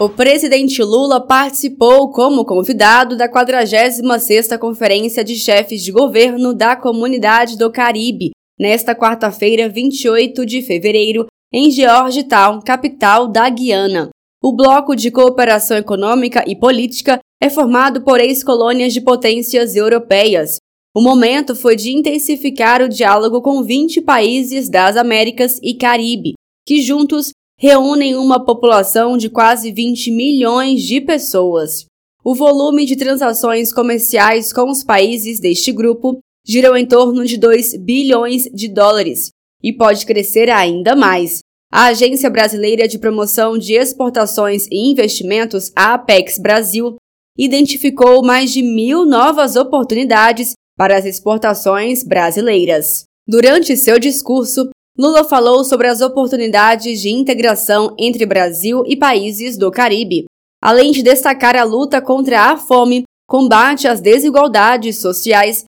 [0.00, 7.58] O presidente Lula participou como convidado da 46ª Conferência de Chefes de Governo da Comunidade
[7.58, 14.08] do Caribe, nesta quarta-feira, 28 de fevereiro, em Georgetown, capital da Guiana.
[14.42, 20.56] O Bloco de Cooperação Econômica e Política é formado por ex-colônias de potências europeias.
[20.96, 26.32] O momento foi de intensificar o diálogo com 20 países das Américas e Caribe,
[26.66, 31.84] que juntos reúnem uma população de quase 20 milhões de pessoas.
[32.24, 37.76] O volume de transações comerciais com os países deste grupo girou em torno de 2
[37.76, 39.28] bilhões de dólares
[39.62, 41.40] e pode crescer ainda mais.
[41.70, 46.96] A Agência Brasileira de Promoção de Exportações e Investimentos, a Apex Brasil,
[47.38, 53.04] identificou mais de mil novas oportunidades para as exportações brasileiras.
[53.28, 59.70] Durante seu discurso, Lula falou sobre as oportunidades de integração entre Brasil e países do
[59.70, 60.26] Caribe,
[60.60, 65.64] além de destacar a luta contra a fome, combate às desigualdades sociais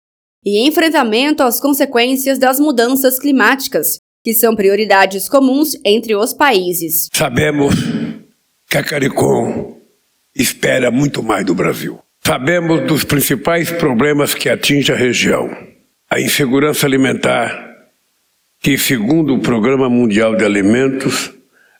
[0.45, 7.07] e enfrentamento às consequências das mudanças climáticas, que são prioridades comuns entre os países.
[7.13, 7.73] Sabemos
[8.69, 9.77] que a CARICOM
[10.35, 11.99] espera muito mais do Brasil.
[12.21, 15.49] Sabemos dos principais problemas que atingem a região:
[16.09, 17.70] a insegurança alimentar,
[18.61, 21.33] que, segundo o Programa Mundial de Alimentos,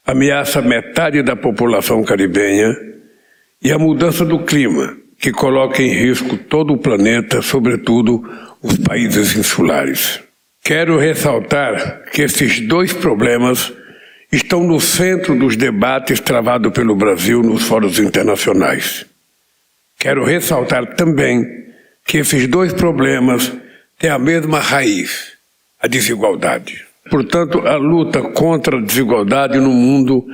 [0.03, 2.75] ameaça metade da população caribenha,
[3.63, 8.27] e a mudança do clima, que coloca em risco todo o planeta, sobretudo
[8.63, 10.19] os países insulares.
[10.63, 13.71] Quero ressaltar que esses dois problemas
[14.31, 19.05] estão no centro dos debates travados pelo Brasil nos fóruns internacionais.
[19.99, 21.45] Quero ressaltar também
[22.07, 23.51] que esses dois problemas
[23.99, 25.30] têm a mesma raiz
[25.81, 26.85] a desigualdade.
[27.09, 30.25] Portanto, a luta contra a desigualdade no mundo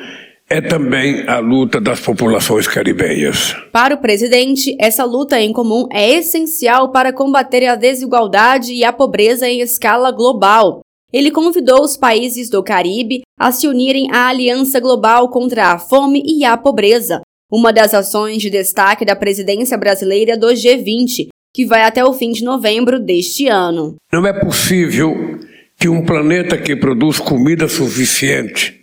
[0.50, 3.56] é também a luta das populações caribenhas.
[3.72, 8.94] Para o presidente, essa luta em comum é essencial para combater a desigualdade e a
[8.94, 10.82] pobreza em escala global.
[11.12, 16.22] Ele convidou os países do Caribe a se unirem à Aliança Global contra a Fome
[16.26, 21.28] e a Pobreza, uma das ações de destaque da presidência brasileira do G20,
[21.58, 23.96] que vai até o fim de novembro deste ano.
[24.14, 25.40] Não é possível
[25.76, 28.80] que um planeta que produz comida suficiente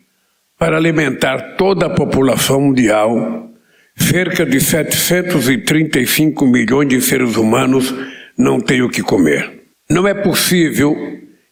[0.58, 3.48] para alimentar toda a população mundial,
[3.96, 7.94] cerca de 735 milhões de seres humanos,
[8.36, 9.62] não tenha o que comer.
[9.88, 10.96] Não é possível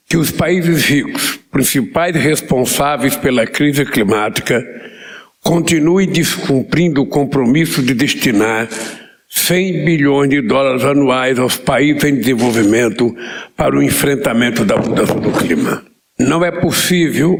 [0.08, 4.60] que os países ricos, principais responsáveis pela crise climática,
[5.40, 8.68] continuem descumprindo o compromisso de destinar
[9.34, 13.16] 100 bilhões de dólares anuais aos países em desenvolvimento
[13.56, 15.82] para o enfrentamento da mudança do clima.
[16.18, 17.34] Não é possível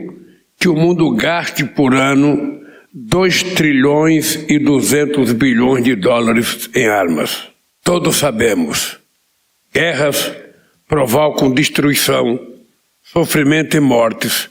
[0.59, 2.61] que o mundo gaste por ano
[2.95, 7.49] 2 trilhões e 200 bilhões de dólares em armas.
[7.85, 8.99] Todos sabemos,
[9.73, 10.33] guerras
[10.89, 12.41] provocam destruição,
[13.03, 14.49] sofrimento e mortes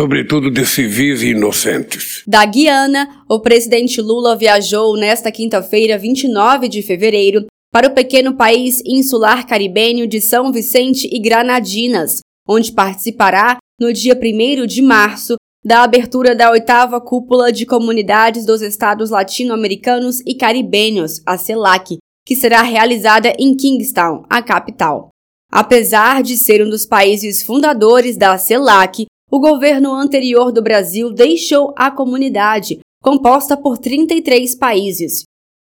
[0.00, 2.22] sobretudo de civis e inocentes.
[2.26, 8.80] Da Guiana, o presidente Lula viajou nesta quinta-feira, 29 de fevereiro, para o pequeno país
[8.86, 15.82] insular caribenho de São Vicente e Granadinas, onde participará, no dia 1 de março, da
[15.82, 22.62] abertura da oitava cúpula de comunidades dos estados latino-americanos e caribenhos, a CELAC, que será
[22.62, 25.10] realizada em Kingstown, a capital.
[25.52, 31.72] Apesar de ser um dos países fundadores da CELAC, o governo anterior do Brasil deixou
[31.76, 35.22] a comunidade, composta por 33 países.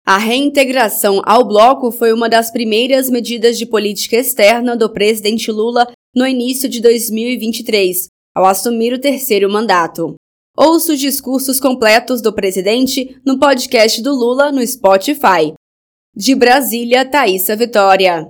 [0.05, 5.87] A reintegração ao bloco foi uma das primeiras medidas de política externa do presidente Lula
[6.13, 10.15] no início de 2023, ao assumir o terceiro mandato.
[10.57, 15.53] Ouça os discursos completos do presidente no podcast do Lula no Spotify.
[16.15, 18.21] De Brasília, Thaisa Vitória.